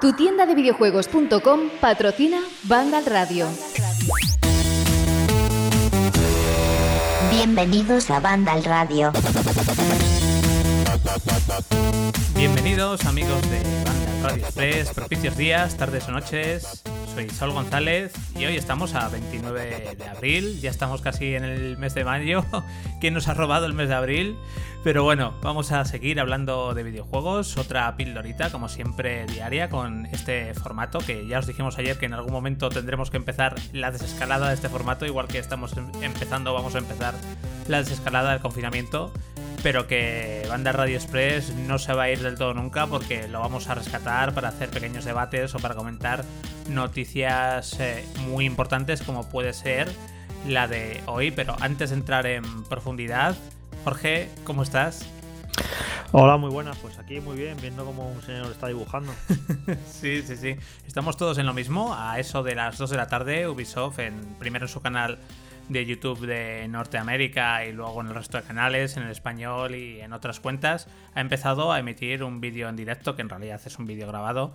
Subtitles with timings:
[0.00, 3.46] Tu tienda de videojuegos.com patrocina Vandal Radio.
[7.30, 9.12] Bienvenidos a Vandal Radio.
[12.34, 16.82] Bienvenidos amigos de Vandal Radio Express, propicios días, tardes o noches.
[17.14, 21.76] Soy Saul González y hoy estamos a 29 de abril, ya estamos casi en el
[21.76, 22.44] mes de mayo.
[23.00, 24.36] ¿Quién nos ha robado el mes de abril?
[24.84, 30.54] Pero bueno, vamos a seguir hablando de videojuegos, otra pildorita como siempre diaria con este
[30.54, 34.48] formato que ya os dijimos ayer que en algún momento tendremos que empezar la desescalada
[34.48, 37.14] de este formato, igual que estamos em-, empezando, vamos a empezar
[37.68, 39.12] la desescalada del confinamiento
[39.62, 43.40] pero que Banda Radio Express no se va a ir del todo nunca porque lo
[43.40, 46.24] vamos a rescatar para hacer pequeños debates o para comentar
[46.68, 49.90] noticias eh, muy importantes como puede ser
[50.46, 51.30] la de hoy.
[51.30, 53.36] Pero antes de entrar en profundidad,
[53.84, 55.06] Jorge, ¿cómo estás?
[56.12, 56.78] Hola, muy buenas.
[56.78, 59.12] Pues aquí muy bien, viendo cómo un señor está dibujando.
[59.86, 60.56] sí, sí, sí.
[60.86, 61.94] Estamos todos en lo mismo.
[61.94, 65.18] A eso de las 2 de la tarde, Ubisoft, en, primero en su canal
[65.70, 70.00] de YouTube de Norteamérica y luego en el resto de canales, en el español y
[70.00, 73.78] en otras cuentas, ha empezado a emitir un vídeo en directo, que en realidad es
[73.78, 74.54] un vídeo grabado,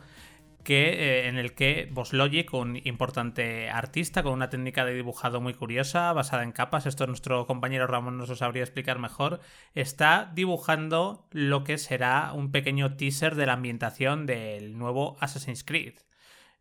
[0.63, 5.53] que, eh, en el que Logic, un importante artista con una técnica de dibujado muy
[5.53, 9.39] curiosa, basada en capas, esto nuestro compañero Ramón nos lo sabría explicar mejor,
[9.73, 15.93] está dibujando lo que será un pequeño teaser de la ambientación del nuevo Assassin's Creed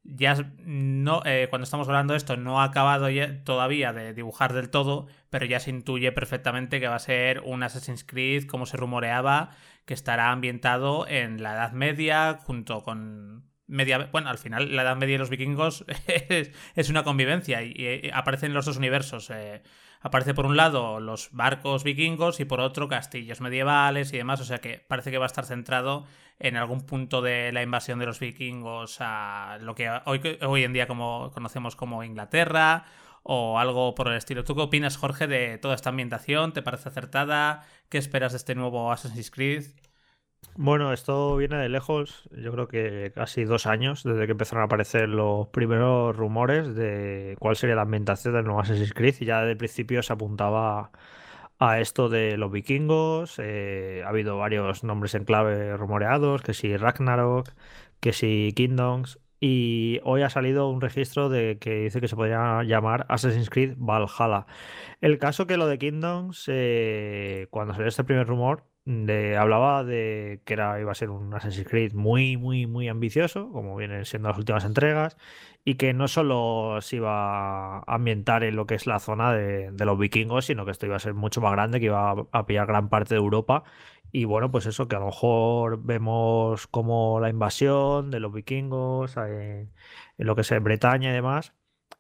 [0.05, 3.09] ya no, eh, cuando estamos hablando de esto, no ha acabado
[3.43, 7.63] todavía de dibujar del todo, pero ya se intuye perfectamente que va a ser un
[7.63, 9.51] Assassin's Creed, como se rumoreaba,
[9.87, 14.11] que estará ambientado en la Edad Media, junto con media.
[14.13, 15.87] Bueno, al final, la Edad Media y los vikingos
[16.75, 19.31] es, una convivencia y, y, aparecen los dos universos.
[19.31, 19.63] Eh,
[20.05, 24.45] aparece por un lado los barcos vikingos y por otro castillos medievales y demás, o
[24.45, 26.05] sea que parece que va a estar centrado
[26.39, 30.87] en algún punto de la invasión de los vikingos a lo que hoy, en día
[30.87, 32.85] conocemos como Inglaterra
[33.23, 34.45] o algo por el estilo.
[34.45, 36.53] ¿Tú qué opinas, Jorge, de toda esta ambientación?
[36.53, 37.65] ¿Te parece acertada?
[37.89, 39.65] ¿Qué esperas de este nuevo Assassin's Creed?
[40.57, 44.67] Bueno, esto viene de lejos, yo creo que casi dos años desde que empezaron a
[44.67, 49.41] aparecer los primeros rumores de cuál sería la ambientación del nuevo Assassin's Creed y ya
[49.41, 50.93] desde el principio se apuntaba
[51.59, 56.77] a esto de los vikingos, eh, ha habido varios nombres en clave rumoreados, que si
[56.77, 57.51] Ragnarok,
[58.01, 62.63] que si Kingdoms, y hoy ha salido un registro de que dice que se podría
[62.63, 64.47] llamar Assassin's Creed Valhalla.
[65.01, 70.43] El caso que lo de Kingdoms, eh, cuando salió este primer rumor, de, hablaba de
[70.45, 74.29] que era, iba a ser un Assassin's Creed muy, muy, muy ambicioso, como vienen siendo
[74.29, 75.17] las últimas entregas,
[75.65, 79.73] y que no solo se iba a ambientar en lo que es la zona de,
[79.85, 82.67] los vikingos, sino que esto iba a ser mucho más grande, que iba a, pillar
[82.67, 83.65] gran parte de Europa.
[84.13, 89.17] Y bueno, pues eso, que a lo mejor vemos como la invasión de los vikingos
[89.17, 89.69] eh,
[90.19, 91.55] en lo que es Bretaña y demás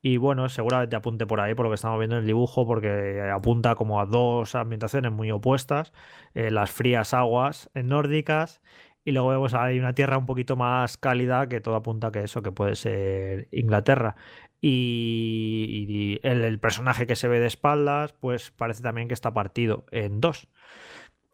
[0.06, 3.22] y bueno, seguramente apunte por ahí, por lo que estamos viendo en el dibujo, porque
[3.34, 5.94] apunta como a dos ambientaciones muy opuestas,
[6.34, 8.60] eh, las frías aguas nórdicas,
[9.03, 12.42] y luego vemos ahí una tierra un poquito más cálida, que todo apunta que eso,
[12.42, 14.15] que puede ser Inglaterra.
[14.60, 19.86] Y, el, el, personaje que se ve de espaldas, pues parece también que está partido
[19.91, 20.48] en dos.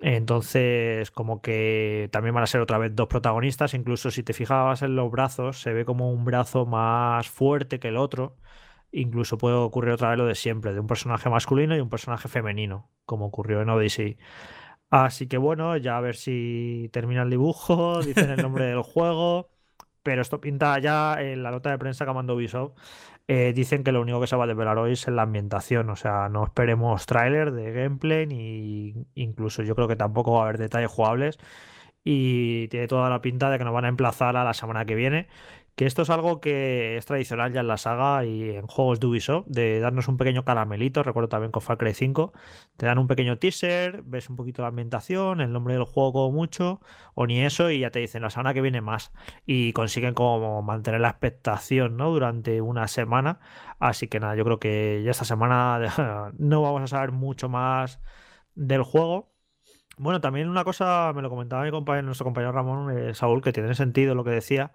[0.00, 3.74] Entonces, como que también van a ser otra vez dos protagonistas.
[3.74, 7.88] Incluso si te fijabas en los brazos, se ve como un brazo más fuerte que
[7.88, 8.36] el otro
[8.92, 12.28] incluso puede ocurrir otra vez lo de siempre, de un personaje masculino y un personaje
[12.28, 14.18] femenino, como ocurrió en Odyssey.
[14.90, 19.50] Así que bueno, ya a ver si termina el dibujo, dicen el nombre del juego,
[20.02, 22.72] pero esto pinta ya en la nota de prensa que mandó Ubisoft.
[23.28, 25.96] Eh, dicen que lo único que se va a desvelar hoy es la ambientación, o
[25.96, 30.58] sea, no esperemos tráiler de gameplay ni incluso yo creo que tampoco va a haber
[30.58, 31.38] detalles jugables
[32.02, 34.94] y tiene toda la pinta de que nos van a emplazar a la semana que
[34.94, 35.28] viene
[35.80, 39.06] que esto es algo que es tradicional ya en la saga y en juegos de
[39.06, 42.34] Ubisoft, de darnos un pequeño caramelito, recuerdo también con Far Cry 5,
[42.76, 46.82] te dan un pequeño teaser, ves un poquito la ambientación, el nombre del juego mucho,
[47.14, 49.10] o ni eso, y ya te dicen la semana que viene más,
[49.46, 52.10] y consiguen como mantener la expectación, ¿no?
[52.10, 53.40] Durante una semana,
[53.78, 58.02] así que nada, yo creo que ya esta semana no vamos a saber mucho más
[58.54, 59.32] del juego,
[59.96, 63.52] bueno, también una cosa, me lo comentaba mi compañero, nuestro compañero Ramón eh, Saúl, que
[63.52, 64.72] tiene sentido lo que decía,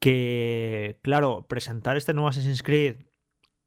[0.00, 2.96] que, claro, presentar este nuevo Assassin's Creed,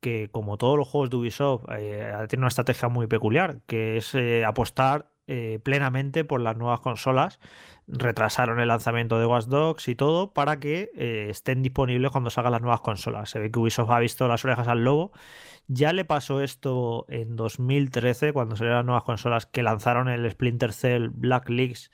[0.01, 4.13] que como todos los juegos de Ubisoft, eh, tiene una estrategia muy peculiar, que es
[4.15, 7.39] eh, apostar eh, plenamente por las nuevas consolas.
[7.87, 12.53] Retrasaron el lanzamiento de Watch Dogs y todo para que eh, estén disponibles cuando salgan
[12.53, 13.29] las nuevas consolas.
[13.29, 15.11] Se ve que Ubisoft ha visto las orejas al lobo.
[15.67, 20.73] Ya le pasó esto en 2013, cuando salieron las nuevas consolas que lanzaron el Splinter
[20.73, 21.89] Cell Black Leaks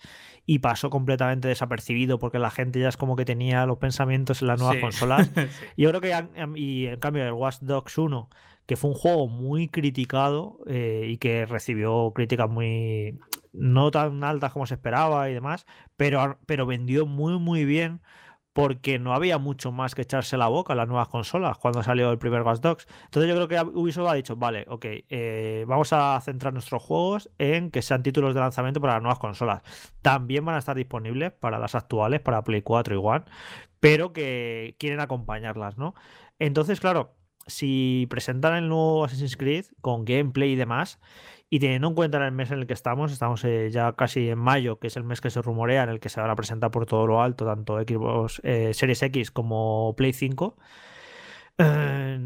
[0.46, 4.48] y pasó completamente desapercibido porque la gente ya es como que tenía los pensamientos en
[4.48, 4.82] las nuevas Sí.
[4.82, 5.30] consolas.
[5.36, 5.42] Sí.
[5.78, 8.30] Yo creo que han- y en cambio el Watch Dogs 1,
[8.70, 13.18] que fue un juego muy criticado eh, y que recibió críticas muy
[13.52, 15.66] no tan altas como se esperaba y demás,
[15.98, 18.04] pero, pero vendió muy muy bien
[18.54, 22.12] porque no había mucho más que echarse la boca a las nuevas consolas cuando salió
[22.12, 22.88] el primer Watch Dogs.
[23.06, 27.32] Entonces yo creo que Ubisoft ha dicho, vale, ok, eh, vamos a centrar nuestros juegos
[27.40, 29.64] en que sean títulos de lanzamiento para las nuevas consolas.
[30.04, 33.26] También van a estar disponibles para las actuales, para Play 4 y One,
[33.80, 35.96] pero que quieren acompañarlas, ¿no?
[36.38, 37.16] Entonces, claro,
[37.48, 41.00] si presentan el nuevo Assassin's Creed con gameplay y demás,
[41.50, 44.38] y teniendo en cuenta el mes en el que estamos, estamos eh, ya casi en
[44.38, 46.70] mayo, que es el mes que se rumorea, en el que se van a presentar
[46.70, 50.56] por todo lo alto, tanto Xbox eh, Series X como Play 5.
[51.58, 52.20] eh,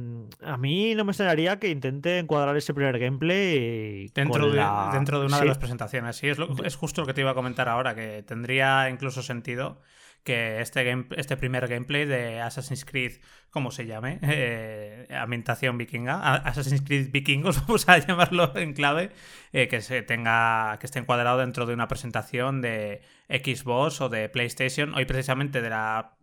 [0.43, 5.19] a mí no me extrañaría que intente encuadrar ese primer gameplay Dentro de, la- dentro
[5.19, 5.41] de una sí.
[5.43, 6.15] de las presentaciones.
[6.17, 9.23] Sí, es, lo- es justo lo que te iba a comentar ahora, que tendría incluso
[9.23, 9.79] sentido
[10.23, 13.13] que este, game- este primer gameplay de Assassin's Creed,
[13.51, 19.11] como se llame, eh, ambientación vikinga, Assassin's Creed vikingos, vamos a llamarlo en clave,
[19.51, 24.29] eh, que se tenga, que esté encuadrado dentro de una presentación de Xbox o de
[24.29, 26.13] PlayStation, hoy precisamente de la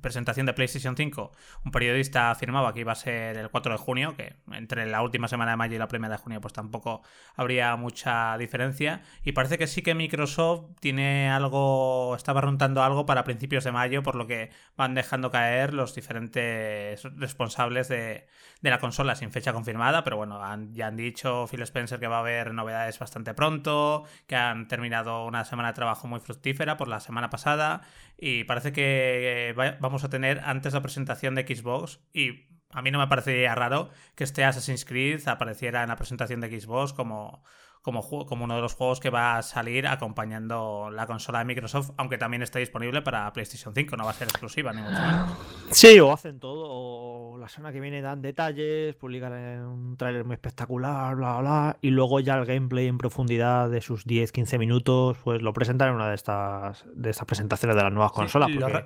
[0.00, 1.32] presentación de PlayStation 5,
[1.64, 5.28] un periodista afirmaba que iba a ser el 4 de junio, que entre la última
[5.28, 7.02] semana de mayo y la primera de junio pues tampoco
[7.36, 9.02] habría mucha diferencia.
[9.24, 14.02] Y parece que sí que Microsoft tiene algo, estaba rondando algo para principios de mayo,
[14.02, 18.26] por lo que van dejando caer los diferentes responsables de,
[18.60, 22.16] la consola sin fecha confirmada, pero bueno, han- ya han dicho Phil Spencer que va
[22.16, 26.88] a haber novedades bastante pronto, que han terminado una semana de trabajo muy fructífera por
[26.88, 27.82] la semana pasada
[28.18, 32.82] y parece que eh, va- vamos a tener antes la presentación de Xbox y a
[32.82, 36.92] mí no me parecería raro que este Assassin's Creed apareciera en la presentación de Xbox
[36.92, 37.42] como,
[37.82, 41.92] como, como uno de los juegos que va a salir acompañando la consola de Microsoft,
[41.96, 45.30] aunque también está disponible para PlayStation 5, no va a ser exclusiva ni mucho menos.
[45.70, 49.32] Sí, o hacen todo, o la semana que viene dan detalles, publican
[49.64, 53.80] un tráiler muy espectacular, bla, bla, bla, y luego ya el gameplay en profundidad de
[53.80, 57.92] sus 10-15 minutos, pues lo presentan en una de estas, de estas presentaciones de las
[57.92, 58.50] nuevas consolas.
[58.50, 58.84] Sí, porque-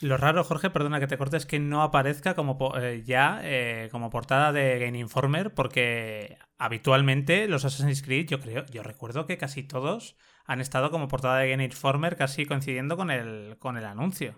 [0.00, 3.88] lo raro, Jorge, perdona que te corte, es que no aparezca como eh, ya eh,
[3.92, 9.36] como portada de Game Informer, porque habitualmente los Assassin's Creed, yo creo, yo recuerdo que
[9.38, 10.16] casi todos
[10.46, 14.34] han estado como portada de Game Informer, casi coincidiendo con el, con el anuncio.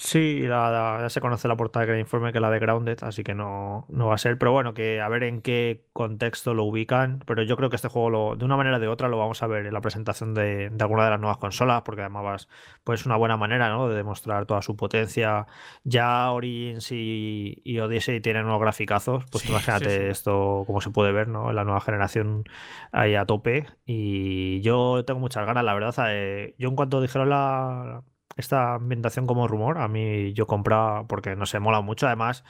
[0.00, 3.24] Sí, la- la- ya se conoce la portada Game Informe que la de Grounded, así
[3.24, 4.38] que no, no va a ser.
[4.38, 7.18] Pero bueno, que a ver en qué contexto lo ubican.
[7.26, 9.42] Pero yo creo que este juego, lo- de una manera o de otra, lo vamos
[9.42, 12.48] a ver en la presentación de, de alguna de las nuevas consolas, porque además vas-
[12.84, 13.88] pues es una buena manera ¿no?
[13.88, 15.46] de demostrar toda su potencia.
[15.82, 20.10] Ya Origins y, y Odyssey tienen unos graficazos, pues Sí, imagínate sí, sí.
[20.10, 21.50] esto, cómo se puede ver, ¿no?
[21.50, 22.44] En la nueva generación
[22.92, 23.66] ahí a tope.
[23.84, 25.94] Y yo tengo muchas ganas, la verdad.
[26.10, 28.04] eh, yo en cuanto dijeron la
[28.38, 32.06] esta ambientación como rumor, a mí yo compraba porque no sé, mola mucho.
[32.06, 32.44] Además,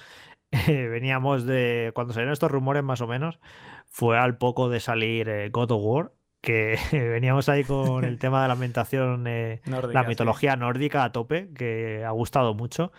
[0.53, 1.93] eh, veníamos de.
[1.95, 3.41] Cuando salieron estos rumores, más o menos,
[3.87, 8.43] fue al poco de salir eh, God of War, que veníamos ahí con el tema
[8.43, 10.09] de la ambientación, eh, Nórdica, la sí.
[10.09, 12.93] mitología nórdica a tope, que ha gustado mucho.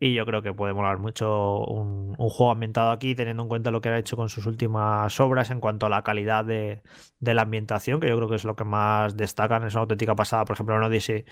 [0.00, 3.80] Y yo creo que puede molar mucho un, juego ambientado aquí, teniendo en cuenta lo
[3.80, 6.82] que ha hecho con sus últimas obras en cuanto a la calidad de,
[7.20, 9.64] de la ambientación, que yo creo que es lo que más destacan.
[9.64, 10.44] Es una auténtica pasada.
[10.44, 11.24] Por ejemplo, en Odyssey,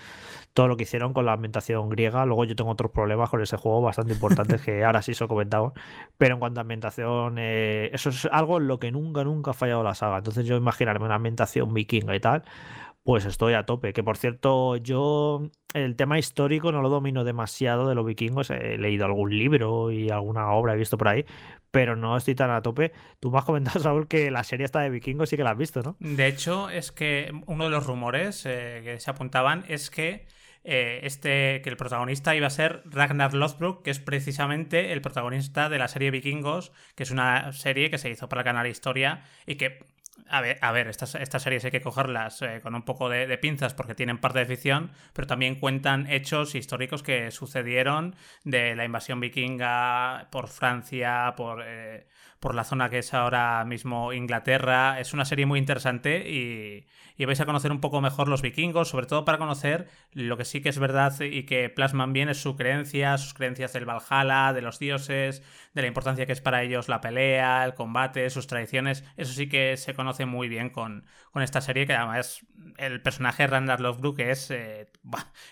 [0.53, 2.25] todo lo que hicieron con la ambientación griega.
[2.25, 5.73] Luego yo tengo otros problemas con ese juego bastante importantes que ahora sí se comentado.
[6.17, 9.53] Pero en cuanto a ambientación, eh, eso es algo en lo que nunca, nunca ha
[9.53, 10.17] fallado la saga.
[10.17, 12.43] Entonces yo imaginarme una ambientación vikinga y tal,
[13.03, 13.93] pues estoy a tope.
[13.93, 18.49] Que por cierto, yo el tema histórico no lo domino demasiado de los vikingos.
[18.49, 21.25] He leído algún libro y alguna obra he visto por ahí,
[21.71, 22.93] pero no estoy tan a tope.
[23.19, 25.57] Tú me has comentado, Saúl, que la serie está de vikingos sí que la has
[25.57, 25.97] visto, ¿no?
[25.99, 30.25] De hecho, es que uno de los rumores eh, que se apuntaban es que
[30.65, 35.67] eh, este que el protagonista iba a ser Ragnar Lothbrok, que es precisamente el protagonista
[35.67, 39.25] de la serie Vikingos, que es una serie que se hizo para el canal Historia
[39.45, 39.79] y que
[40.27, 43.27] a ver, a ver estas, estas series hay que cogerlas eh, con un poco de,
[43.27, 48.75] de pinzas porque tienen parte de ficción, pero también cuentan hechos históricos que sucedieron de
[48.75, 52.07] la invasión vikinga por Francia, por, eh,
[52.43, 54.99] por la zona que es ahora mismo Inglaterra.
[54.99, 56.85] Es una serie muy interesante y,
[57.15, 60.43] y, vais a conocer un poco mejor los vikingos, sobre todo para conocer lo que
[60.43, 64.51] sí que es verdad y que plasman bien es su creencia, sus creencias del Valhalla,
[64.51, 65.41] de los dioses,
[65.73, 69.05] de la importancia que es para ellos la pelea, el combate, sus tradiciones.
[69.15, 72.45] Eso sí que se conoce muy bien con, con esta serie, que además
[72.77, 74.82] el personaje Randall Lovebrook es, eh,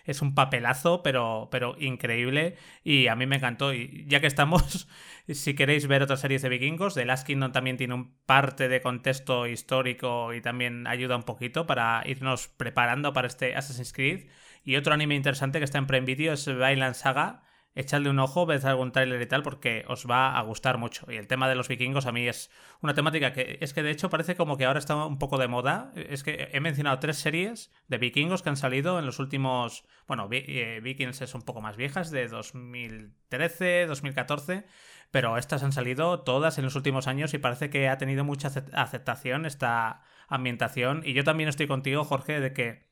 [0.06, 3.74] es un papelazo, pero, pero increíble y a mí me encantó.
[3.74, 4.88] Y ya que estamos,
[5.28, 8.82] si queréis ver otras series de vikingos, The Last Kingdom también tiene un parte de
[8.82, 14.28] contexto histórico y también ayuda un poquito para irnos preparando para este Assassin's Creed.
[14.64, 17.44] Y otro anime interesante que está en Prime Video es Violent Saga,
[17.76, 21.12] echadle un ojo, ved algún trailer y tal, porque os va a gustar mucho.
[21.12, 22.52] Y el tema de los vikingos a mí es
[22.82, 25.48] una temática que es que de hecho parece como que ahora está un poco de
[25.48, 25.92] moda.
[25.96, 29.86] Es que he mencionado tres series de vikingos que han salido en los últimos.
[30.08, 34.66] Bueno, eh, Vikings es un poco más viejas, de 2013, 2014.
[35.12, 38.50] Pero estas han salido todas en los últimos años y parece que ha tenido mucha
[38.74, 41.04] aceptación esta ambientación.
[41.06, 42.92] Y yo también estoy contigo, Jorge, de que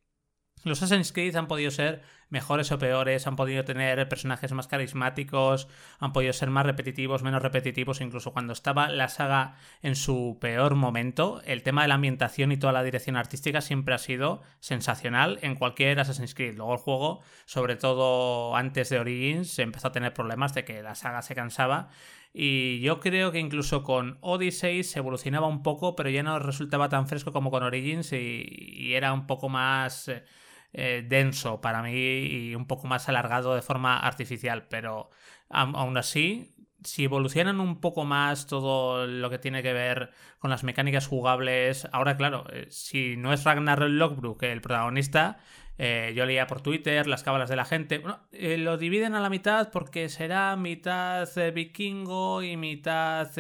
[0.64, 5.68] los Assassin's Creed han podido ser mejores o peores, han podido tener personajes más carismáticos,
[6.00, 10.76] han podido ser más repetitivos, menos repetitivos, incluso cuando estaba la saga en su peor
[10.76, 15.40] momento, el tema de la ambientación y toda la dirección artística siempre ha sido sensacional
[15.42, 16.56] en cualquier Assassin's Creed.
[16.56, 20.96] Luego el juego, sobre todo antes de Origins, empezó a tener problemas de que la
[20.96, 21.90] saga se cansaba
[22.34, 26.90] y yo creo que incluso con Odyssey se evolucionaba un poco, pero ya no resultaba
[26.90, 30.08] tan fresco como con Origins y, era un poco más...
[30.08, 30.24] Eh,
[30.74, 35.10] eh, denso para mí y un poco más alargado de forma artificial, pero
[35.50, 40.64] aún así, si evolucionan un poco más todo lo que tiene que ver con las
[40.64, 45.40] mecánicas jugables, ahora claro, eh, si no es Ragnar Lockbrook el protagonista,
[45.78, 48.00] eh, yo leía por Twitter las cábalas de la gente.
[48.00, 53.32] Bueno, lo dividen a la mitad porque será mitad vikingo y mitad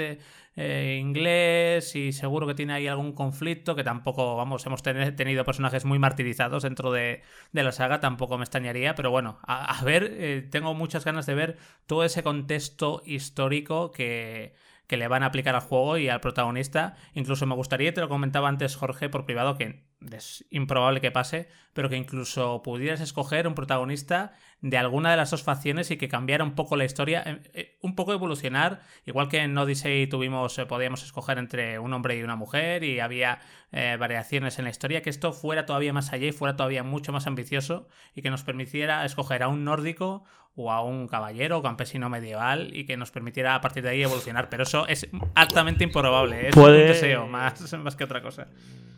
[0.56, 5.86] eh, inglés y seguro que tiene ahí algún conflicto que tampoco, vamos, hemos tenido personajes
[5.86, 7.22] muy martirizados dentro de,
[7.54, 11.58] la saga, tampoco me extrañaría, pero bueno, a, ver, eh, tengo muchas ganas de ver
[11.86, 14.54] todo ese contexto histórico que,
[14.88, 16.96] que le van a aplicar al juego y al protagonista.
[17.14, 21.50] Incluso me gustaría, te lo comentaba antes Jorge por privado, que es improbable que pase,
[21.74, 26.08] pero que incluso pudieras escoger un protagonista de alguna de las dos facciones y que
[26.08, 30.58] cambiara un poco la historia, eh, eh, un poco evolucionar, igual que en Odyssey tuvimos,
[30.58, 33.40] eh, podíamos escoger entre un hombre y una mujer y había
[33.72, 37.28] variaciones en la historia, que esto fuera todavía más allá y fuera todavía mucho más
[37.28, 40.24] ambicioso y que nos permitiera escoger a un nórdico
[40.56, 44.02] o a un caballero o campesino medieval y que nos permitiera a partir de ahí
[44.02, 44.50] evolucionar.
[44.50, 48.48] Pero eso es altamente improbable, es un deseo más, más que otra cosa.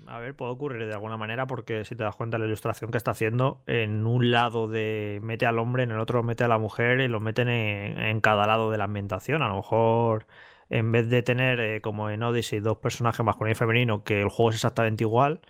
[0.08, 2.98] A ver, puede ocurrir de alguna manera porque si te das cuenta la ilustración que
[2.98, 6.60] está haciendo, en un lado de mete al hombre, en el otro mete a la
[6.60, 9.42] mujer y lo meten en, cada lado de la ambientación.
[9.42, 10.28] A lo mejor
[10.70, 14.30] en vez de tener eh, como en Odyssey dos personajes masculino y femenino, que el
[14.30, 15.42] juego es exactamente igual,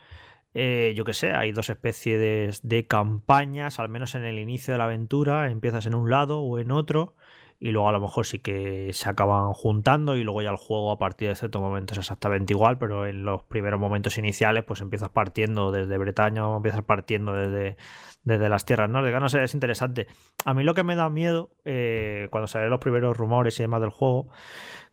[0.53, 4.77] eh, yo que sé, hay dos especies de campañas, al menos en el inicio de
[4.77, 7.15] la aventura, empiezas en un lado o en otro
[7.61, 10.91] y luego a lo mejor sí que se acaban juntando y luego ya el juego
[10.91, 14.81] a partir de cierto momento es exactamente igual, pero en los primeros momentos iniciales pues
[14.81, 17.77] empiezas partiendo desde Bretaña empiezas partiendo desde,
[18.23, 20.07] desde las tierras nórdicas, no sé, es interesante.
[20.43, 23.81] A mí lo que me da miedo eh, cuando salen los primeros rumores y demás
[23.81, 24.29] del juego,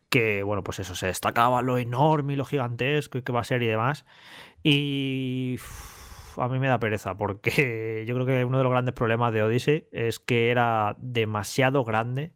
[0.09, 3.45] que bueno, pues eso, se destacaba lo enorme y lo gigantesco y que va a
[3.45, 4.05] ser y demás,
[4.61, 5.57] y...
[6.37, 9.41] a mí me da pereza porque yo creo que uno de los grandes problemas de
[9.41, 12.33] Odyssey es que era demasiado grande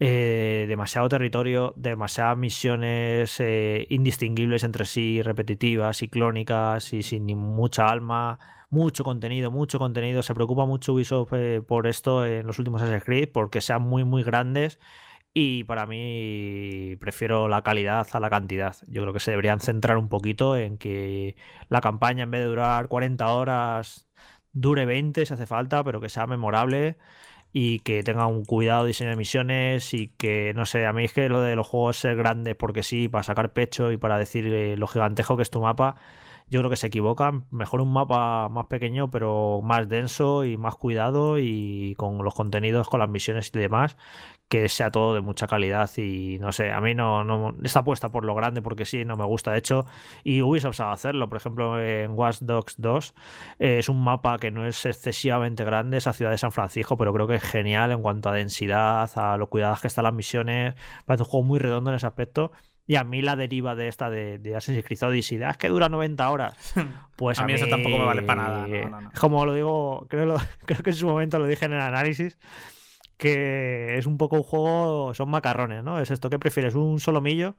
[0.00, 7.88] eh, demasiado territorio, demasiadas misiones eh, indistinguibles entre sí, repetitivas y clónicas y sin mucha
[7.88, 8.38] alma,
[8.70, 10.22] mucho contenido, mucho contenido.
[10.22, 14.04] Se preocupa mucho Ubisoft eh, por esto en los últimos Assassin's Creed porque sean muy,
[14.04, 14.78] muy grandes.
[15.34, 18.76] Y para mí prefiero la calidad a la cantidad.
[18.88, 21.36] Yo creo que se deberían centrar un poquito en que
[21.68, 24.08] la campaña en vez de durar 40 horas
[24.52, 26.96] dure 20 si hace falta, pero que sea memorable
[27.60, 31.12] y que tenga un cuidado diseño de misiones y que, no sé, a mí es
[31.12, 34.46] que lo de los juegos ser grandes porque sí, para sacar pecho y para decir
[34.46, 35.96] eh, lo gigantejo que es tu mapa,
[36.50, 37.46] yo creo que se equivocan.
[37.50, 42.88] Mejor un mapa más pequeño, pero más denso y más cuidado y con los contenidos,
[42.88, 43.96] con las misiones y demás,
[44.48, 48.10] que sea todo de mucha calidad y no sé, a mí no, no esta apuesta
[48.10, 49.52] por lo grande porque sí, no me gusta.
[49.52, 49.84] De hecho,
[50.24, 51.28] y Ubisoft sabe hacerlo.
[51.28, 53.14] Por ejemplo, en Watch Dogs 2
[53.58, 57.12] eh, es un mapa que no es excesivamente grande, esa ciudad de San Francisco, pero
[57.12, 60.74] creo que es genial en cuanto a densidad, a lo cuidadas que están las misiones.
[61.04, 62.52] Parece un juego muy redondo en ese aspecto.
[62.88, 65.88] Y a mí la deriva de esta de, de Assassin's Creed Odyssey, es que dura
[65.88, 66.74] 90 horas.
[67.18, 69.10] Pues a, mí, eso tampoco me vale para nada.
[69.18, 72.38] Como lo digo, creo, creo que en su momento lo dije en el análisis,
[73.16, 76.00] que es un poco un juego, son macarrones, ¿no?
[76.00, 76.76] Es esto, ¿qué prefieres?
[76.76, 77.56] ¿Un solomillo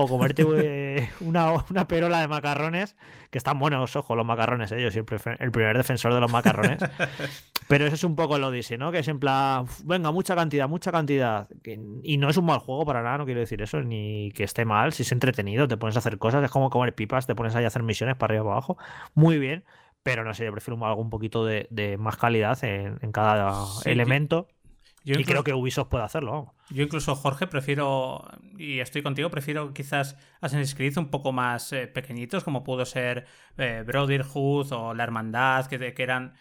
[0.00, 2.96] o comerte eh, una, una perola de macarrones,
[3.30, 4.80] que están buenos, ojo, los macarrones, ¿eh?
[4.80, 6.78] yo el primer defensor de los macarrones.
[7.68, 8.92] Pero eso es un poco el Odyssey, ¿no?
[8.92, 11.48] Que es en plan, venga, mucha cantidad, mucha cantidad.
[12.02, 14.64] y no es un mal juego para nada, no quiero decir eso, ni que esté
[14.64, 17.56] mal, si es entretenido, te pones a hacer cosas, es como comer pipas, te pones
[17.56, 18.78] ahí a hacer misiones para arriba y para abajo.
[19.14, 19.64] Muy bien,
[20.04, 24.46] pero no sé, yo prefiero algo un poquito de, más calidad en, cada elemento.
[25.04, 26.54] Y creo que Ubisoft puede hacerlo.
[26.70, 28.24] Yo incluso, Jorge, prefiero,
[28.56, 33.26] y estoy contigo, prefiero quizás Assassin's Creed un poco más eh, pequeñitos, como pudo ser
[33.56, 36.34] eh, Brotherhood o La Hermandad, que, que eran...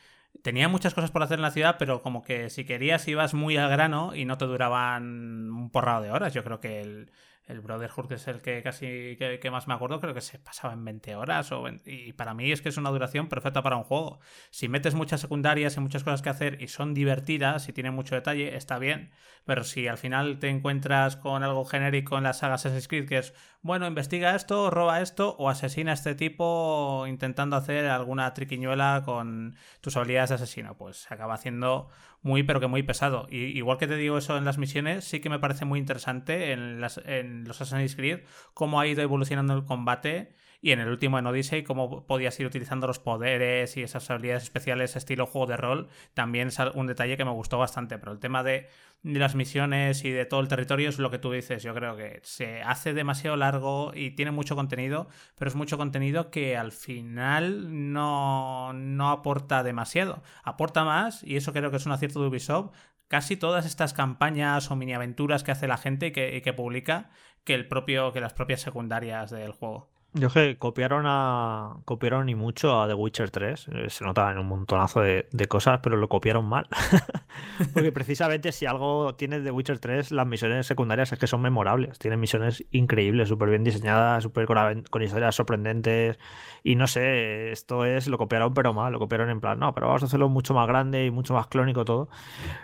[0.43, 3.57] Tenía muchas cosas por hacer en la ciudad, pero como que si querías ibas muy
[3.57, 6.33] al grano y no te duraban un porrado de horas.
[6.33, 7.11] Yo creo que el,
[7.47, 10.83] el Brotherhood, es el que casi que, más me acuerdo, creo que se pasaba en
[10.83, 11.51] 20 horas.
[11.51, 14.19] O y para mí es que es una duración perfecta para un juego.
[14.49, 18.15] Si metes muchas secundarias y muchas cosas que hacer y son divertidas y tienen mucho
[18.15, 19.11] detalle, está bien.
[19.45, 23.19] Pero si al final te encuentras con algo genérico en la saga Assassin's Creed, que
[23.19, 29.03] es, bueno, investiga esto, roba esto o asesina a este tipo intentando hacer alguna triquiñuela
[29.05, 31.89] con tus habilidades de asesino, pues se acaba haciendo
[32.21, 33.27] muy, pero que muy pesado.
[33.29, 36.51] Y, igual que te digo eso en las misiones, sí que me parece muy interesante
[36.51, 38.21] en, las, en los Assassin's Creed
[38.53, 42.47] cómo ha ido evolucionando el combate y en el último en Odyssey cómo podías ir
[42.47, 47.17] utilizando los poderes y esas habilidades especiales estilo juego de rol también es un detalle
[47.17, 48.67] que me gustó bastante pero el tema de,
[49.03, 52.19] las misiones y de todo el territorio es lo que tú dices yo creo que
[52.23, 57.91] se hace demasiado largo y tiene mucho contenido pero es mucho contenido que al final
[57.93, 60.23] no, no aporta demasiado.
[60.43, 62.71] Aporta más y eso creo que es un acierto de Ubisoft
[63.07, 66.53] casi todas estas campañas o mini aventuras que hace la gente y que, y que
[66.53, 67.09] publica
[67.43, 71.77] que el propio que las propias secundarias del juego yo que copiaron a.
[71.85, 73.67] copiaron y mucho a The Witcher 3.
[73.67, 76.67] Eh, se notaba en un montonazo de, cosas, pero lo copiaron mal.
[77.73, 81.99] Porque precisamente si algo tiene The Witcher 3, las misiones secundarias es que son memorables.
[81.99, 86.17] Tienen misiones increíbles, súper bien diseñadas, súper con, historias sorprendentes.
[86.63, 88.07] Y no sé, esto es.
[88.07, 88.93] Lo copiaron, pero mal.
[88.93, 91.47] Lo copiaron en plan, no, pero vamos a hacerlo mucho más grande y mucho más
[91.47, 92.09] clónico todo.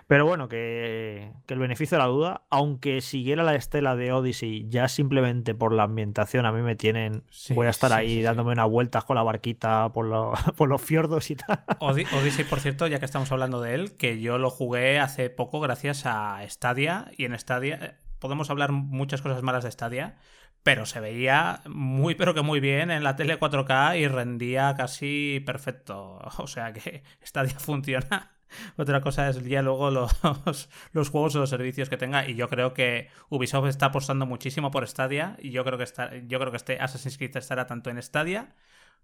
[0.07, 4.67] Pero bueno, que, que el beneficio de la duda, aunque siguiera la estela de Odyssey,
[4.69, 8.69] ya simplemente por la ambientación, a mí me tienen Voy a estar ahí dándome unas
[8.69, 10.07] vueltas con la barquita por,
[10.55, 11.63] por los fiordos y tal.
[11.79, 15.59] Odyssey, por cierto, ya que estamos hablando de él, que yo lo jugué hace poco
[15.59, 17.11] gracias a Stadia.
[17.17, 20.17] Y en Stadia eh, podemos hablar muchas cosas malas de Stadia,
[20.61, 25.41] pero se veía muy, pero que muy bien en la tele 4K y rendía casi
[25.45, 26.19] perfecto.
[26.37, 28.32] O sea que Stadia funciona
[28.77, 30.11] otra cosa es ya luego los,
[30.93, 32.27] los juegos o los servicios que tenga.
[32.27, 35.37] Y yo creo que Ubisoft está apostando muchísimo por Stadia.
[35.39, 38.53] Y yo creo que está, yo creo que este Assassin's Creed estará tanto en Stadia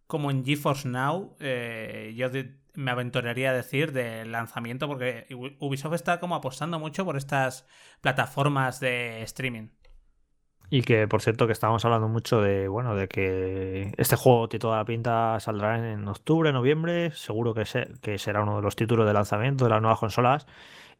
[0.09, 1.35] como en GeForce Now.
[1.39, 2.29] Eh, yo
[2.73, 5.27] me aventuraría a decir de lanzamiento, porque
[5.59, 7.67] Ubisoft está como apostando mucho por estas
[8.01, 9.69] plataformas de streaming.
[10.71, 14.61] Y que, por cierto, que estábamos hablando mucho de, bueno, de que este juego tiene
[14.61, 17.63] toda la pinta saldrá en octubre, noviembre, seguro que,
[18.01, 20.45] que será uno de los títulos de lanzamiento de las nuevas consolas.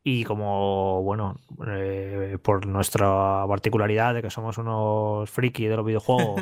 [0.02, 1.36] Y como, bueno,
[1.68, 6.42] eh, por nuestra particularidad de que somos unos friki de los videojuegos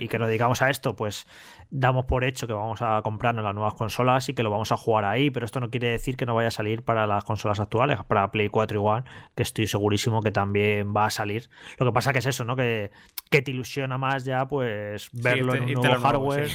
[0.00, 1.24] y que nos dedicamos a esto, pues
[1.70, 4.76] damos por hecho que vamos a comprarnos las nuevas consolas y que lo vamos a
[4.76, 7.60] jugar ahí, pero esto no quiere decir que no vaya a salir para las consolas
[7.60, 9.04] actuales, para Play 4 igual,
[9.36, 11.48] que estoy segurísimo que también va a salir.
[11.78, 12.56] Lo que pasa que es eso, ¿no?
[12.56, 12.90] Que,
[13.30, 16.50] que te ilusiona más ya, pues, verlo en un nuevo hardware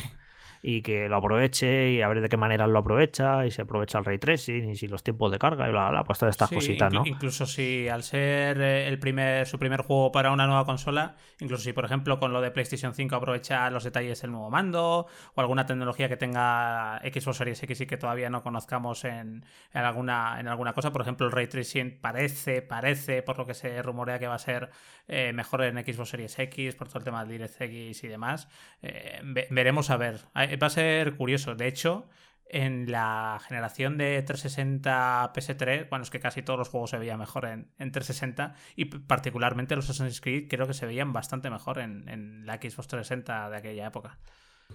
[0.61, 3.97] y que lo aproveche y a ver de qué manera lo aprovecha y se aprovecha
[3.97, 6.49] el ray tracing y si los tiempos de carga y bla, bla, pues todas estas
[6.49, 7.03] cositas, ¿no?
[7.05, 11.63] Incluso si al ser eh, el primer, su primer juego para una nueva consola, incluso
[11.63, 15.41] si por ejemplo con lo de PlayStation 5 aprovecha los detalles del nuevo mando o
[15.41, 19.43] alguna tecnología que tenga Xbox Series X y que todavía no conozcamos en,
[19.73, 23.81] alguna, en alguna cosa, por ejemplo el ray tracing parece, parece, por lo que se
[23.81, 24.69] rumorea que va a ser
[25.07, 28.47] eh, mejor en Xbox Series X, por todo el tema del DirectX y demás,
[28.81, 29.19] eh,
[29.49, 30.19] veremos a ver
[30.57, 31.55] va a ser curioso.
[31.55, 32.07] De hecho,
[32.53, 37.17] en la generación de 360 PS3, bueno, es que casi todos los juegos se veían
[37.17, 42.45] mejor en, 360 y particularmente los Assassin's Creed creo que se veían bastante mejor en,
[42.45, 44.17] la Xbox 360 de aquella época.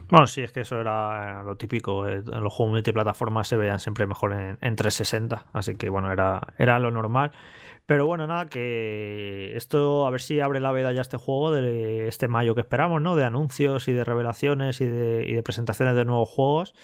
[0.08, 2.06] Bueno, sí, es que eso era lo típico.
[2.06, 6.78] Eh, los juegos multiplataformas se veían siempre mejor en, 360, así que bueno, era, era
[6.78, 7.32] lo normal.
[7.86, 12.08] Pero bueno, nada, que esto a ver si abre la veda ya este juego de
[12.08, 13.14] este mayo que esperamos, ¿no?
[13.14, 16.74] De anuncios y de revelaciones y de, y de presentaciones de nuevos juegos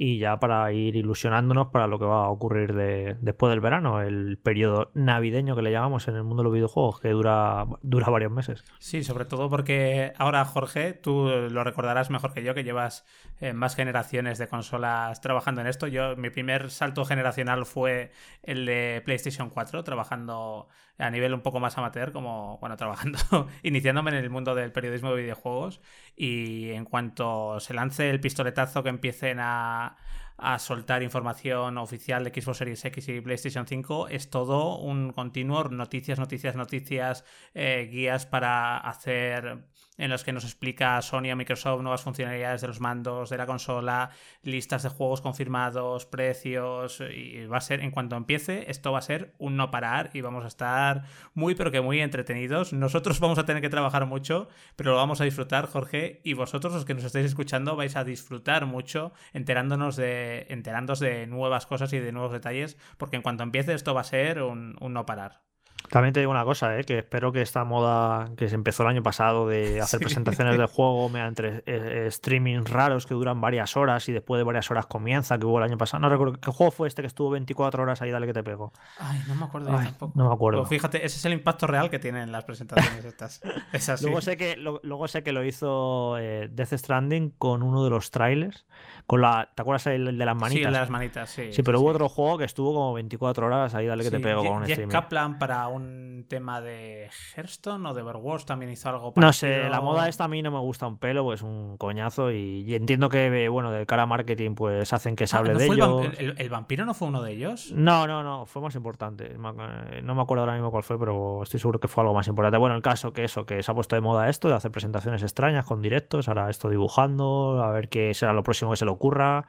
[0.00, 2.72] y ya para ir ilusionándonos para lo que va a ocurrir
[3.20, 7.00] después del verano, el periodo navideño que le llamamos en el mundo de los videojuegos,
[7.00, 8.64] que dura, dura varios meses.
[8.78, 13.04] Sí, sobre todo porque ahora, Jorge, tú lo recordarás mejor que yo, que llevas
[13.40, 15.88] eh, más generaciones de consolas trabajando en esto.
[15.88, 18.12] Yo, mi primer salto generacional fue
[18.44, 24.10] el de PlayStation 4, trabajando a nivel un poco más amateur, como bueno, trabajando, iniciándome
[24.10, 25.80] en el mundo del periodismo de videojuegos.
[26.16, 29.96] Y en cuanto se lance el pistoletazo que empiecen a,
[30.38, 35.64] a soltar información oficial de Xbox Series X y PlayStation 5, es todo un continuo,
[35.64, 37.24] noticias, noticias, noticias,
[37.54, 39.64] eh, guías para hacer
[39.98, 43.46] en los que nos explica Sony o Microsoft nuevas funcionalidades de los mandos de la
[43.46, 44.10] consola,
[44.42, 49.02] listas de juegos confirmados, precios, y va a ser, en cuanto empiece, esto va a
[49.02, 51.02] ser un no parar y vamos a estar
[51.34, 52.72] muy, pero que muy entretenidos.
[52.72, 56.72] Nosotros vamos a tener que trabajar mucho, pero lo vamos a disfrutar, Jorge, y vosotros,
[56.72, 61.92] los que nos estáis escuchando, vais a disfrutar mucho enterándonos de, enterándonos de nuevas cosas
[61.92, 65.06] y de nuevos detalles, porque en cuanto empiece, esto va a ser un, un no
[65.06, 65.47] parar.
[65.90, 66.84] También te digo una cosa, ¿eh?
[66.84, 70.66] que espero que esta moda que se empezó el año pasado de hacer presentaciones de
[70.66, 75.38] juego mediante eh, streamings raros que duran varias horas y después de varias horas comienza,
[75.38, 76.00] que hubo el año pasado.
[76.00, 78.72] No recuerdo qué juego fue este que estuvo 24 horas ahí, dale que te pego.
[78.98, 80.12] Ay, no me acuerdo tampoco.
[80.14, 80.60] No me acuerdo.
[80.60, 83.40] Pues fíjate, ese es el impacto real que tienen las presentaciones estas.
[83.72, 84.04] Es así.
[84.04, 87.90] Luego sé que, lo, luego sé que lo hizo eh, Death Stranding con uno de
[87.90, 88.66] los trailers.
[89.06, 90.60] Con la, ¿Te acuerdas el, de las manitas?
[90.60, 91.52] Sí, el de las manitas, sí.
[91.52, 94.44] Sí, pero hubo otro juego que estuvo como 24 horas ahí, dale que te pego
[94.44, 94.92] con un streaming.
[94.92, 99.52] Kaplan para un tema de Hearthstone o de Overwatch también hizo algo No parecido.
[99.64, 102.62] sé, la moda esta a mí no me gusta un pelo, pues un coñazo y,
[102.66, 105.58] y entiendo que, bueno, de cara a marketing pues hacen que se Ah, hable ¿no
[105.58, 106.02] de el, ello.
[106.18, 107.72] el- el vampiro no fue uno de ellos?
[107.72, 109.36] No, no, no, fue más importante.
[109.38, 112.58] No me acuerdo ahora mismo cuál fue, pero estoy seguro que fue algo más importante.
[112.58, 115.22] Bueno, el caso que eso, que se ha puesto de moda esto, de hacer presentaciones
[115.22, 118.90] extrañas con directos, ahora esto dibujando, a ver qué será lo próximo que se le
[118.90, 119.46] ocurra.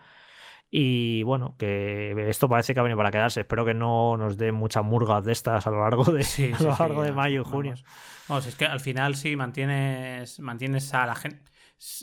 [0.71, 3.41] Y bueno, que esto parece que ha venido para quedarse.
[3.41, 6.61] Espero que no nos dé muchas murgas de estas a lo largo de, Sí, a
[6.61, 7.79] lo sí, largo de mayo y junio.
[8.27, 11.51] Vamos, es que al final sí mantienes, mantienes a la gente.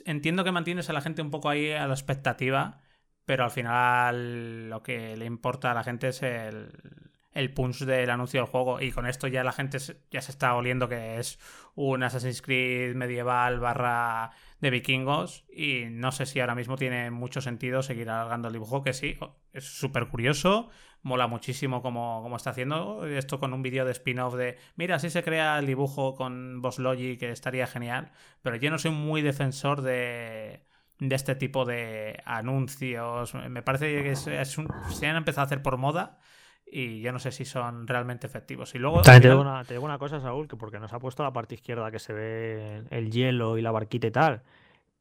[0.05, 2.81] Entiendo que mantienes a la gente un poco ahí a la expectativa,
[3.25, 7.06] pero al final lo que le importa a la gente es el,
[7.37, 8.81] el punch del anuncio del juego.
[8.81, 11.39] Y con esto ya la gente se- ya se está oliendo que es
[11.75, 15.45] un Assassin's Creed medieval barra de vikingos.
[15.51, 19.19] Y no sé si ahora mismo tiene mucho sentido seguir alargando el dibujo, que sí,
[19.53, 20.71] es súper curioso.
[21.03, 25.09] Mola muchísimo como, como está haciendo esto con un vídeo de spin-off de mira, así
[25.09, 28.11] se crea el dibujo con Boss Logic, que estaría genial.
[28.43, 30.65] Pero yo no soy muy defensor de,
[30.99, 33.35] de este tipo de anuncios.
[33.35, 36.19] Me parece que es, es un- se han empezado a hacer por moda
[36.67, 38.75] y yo no sé si son realmente efectivos.
[38.75, 39.03] Y luego.
[39.03, 41.33] También te digo, una, te digo una cosa, Saúl, que porque nos ha puesto la
[41.33, 44.43] parte izquierda que se ve el hielo y la barquita y tal,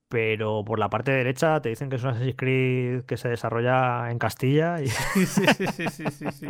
[0.07, 4.11] pero por la parte derecha te dicen que es un Assassin's Creed que se desarrolla
[4.11, 6.47] en Castilla y Sí, sí, sí, sí, sí, sí.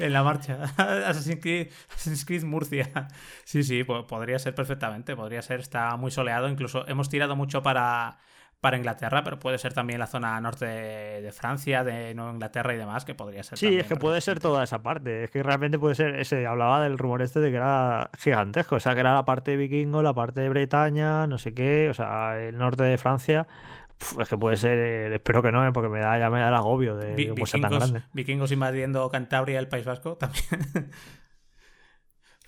[0.00, 0.64] En la marcha.
[0.76, 3.08] Assassin's Creed, Assassin's Creed Murcia.
[3.44, 5.14] Sí, sí, po- podría ser perfectamente.
[5.14, 6.48] Podría ser, está muy soleado.
[6.48, 8.18] Incluso hemos tirado mucho para,
[8.60, 12.74] para Inglaterra, pero puede ser también la zona norte de, de Francia, de Nueva Inglaterra
[12.74, 13.58] y demás, que podría ser.
[13.58, 15.24] Sí, es que puede ser toda esa parte.
[15.24, 16.18] Es que realmente puede ser.
[16.18, 18.76] Ese, hablaba del rumor este de que era gigantesco.
[18.76, 21.88] O sea, que era la parte de vikingo, la parte de Bretaña, no sé qué.
[21.90, 23.46] O sea, el norte de Francia.
[24.20, 24.78] Es que puede ser.
[24.78, 27.32] eh, espero que no, eh, porque me da, ya me da el agobio de Vi-
[27.60, 28.02] tan grande.
[28.12, 30.42] vikingos invadiendo Cantabria, el País Vasco, también.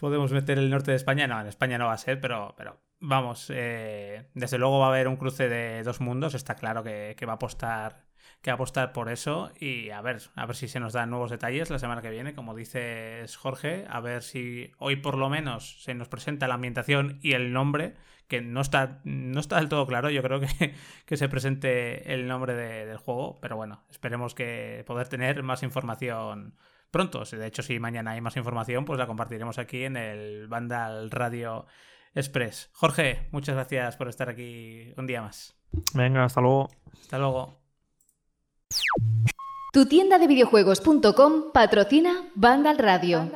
[0.01, 1.27] Podemos meter el norte de España.
[1.27, 3.51] No, en España no va a ser, pero, pero vamos.
[3.55, 6.35] eh, desde luego va a haber un cruce de dos mundos.
[6.35, 8.07] Está claro que, que va a apostar.
[8.43, 9.51] Que va a apostar por eso.
[9.59, 12.35] Y a ver, a ver si se nos dan nuevos detalles la semana que viene.
[12.35, 17.19] Como dices Jorge, a ver si hoy por lo menos se nos presenta la ambientación
[17.23, 17.95] y el nombre.
[18.29, 20.11] Que no está, no está del todo claro.
[20.11, 20.75] Yo creo que,
[21.07, 23.39] que se presente el nombre de- del juego.
[23.41, 26.55] Pero bueno, esperemos que poder tener más información
[26.91, 27.25] pronto.
[27.25, 31.67] De hecho, si mañana hay más información, pues la compartiremos aquí en el Vandal Radio
[32.15, 32.71] Express.
[32.73, 35.55] Jorge, muchas gracias por estar aquí un día más.
[35.95, 36.71] Venga, hasta luego.
[37.01, 37.61] Hasta luego.
[39.73, 43.31] Tu tienda de videojuegos.com patrocina Vandal Radio.